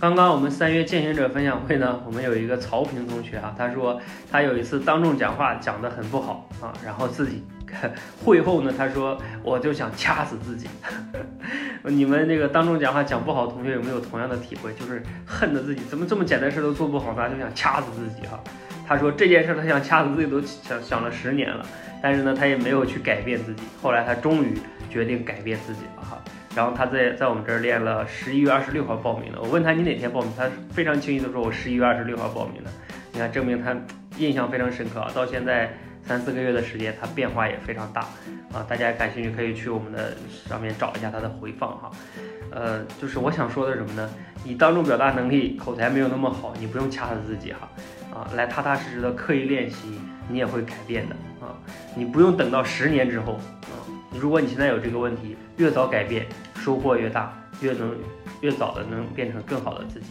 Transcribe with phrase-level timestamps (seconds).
[0.00, 7.42] 刚刚我们三月践行者分享会呢，我们有一个曹平同学啊，他说他有一次当众讲话讲得很不好啊，然后自己
[8.24, 10.68] 会后呢，他说我就想掐死自己。
[11.82, 14.72] 你们那个当众讲话讲不好，同学有没有同样的体会？
[14.74, 17.28] 就是恨得自己怎么这么简单事都做不好呢？
[17.28, 18.38] 就想掐死自己哈。
[18.86, 21.66] 他说这件事他想掐死自己都想想了十年了，
[22.00, 23.62] 但是呢，他也没有去改变自己。
[23.82, 24.56] 后来他终于
[24.88, 26.17] 决定改变自己了哈。
[26.58, 29.40] 然后他在在我们这儿练了十一月二十六号报名的。
[29.40, 32.70] 我问他你哪天报名，他非常轻易的说，我十一月二十六号报名的。
[33.12, 33.76] 你看，证明他
[34.16, 35.08] 印象非常深刻啊。
[35.14, 38.00] 到现在三四个月的时间，他变化也非常大
[38.52, 38.66] 啊。
[38.68, 40.16] 大家感兴趣可以去我们的
[40.48, 41.92] 上面找一下他的回放哈。
[42.50, 44.10] 呃，就是我想说的什么呢？
[44.42, 47.68] 你当众表达能力口才没有那么好，你不用掐死自己哈。
[48.12, 51.54] 啊，来踏踏实实的刻意练习，你也会改变的啊。
[51.94, 53.78] 你不用等到十年之后啊。
[54.18, 56.26] 如果你现在有这个问题，越早改变。
[56.68, 57.32] 收获越大，
[57.62, 57.96] 越能
[58.42, 60.06] 越早的能变成更好的自己。